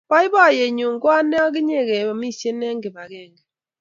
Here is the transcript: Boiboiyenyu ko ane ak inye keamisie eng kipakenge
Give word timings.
Boiboiyenyu 0.09 0.87
ko 1.01 1.07
ane 1.19 1.37
ak 1.45 1.55
inye 1.59 1.79
keamisie 1.87 2.49
eng 2.67 2.79
kipakenge 2.83 3.41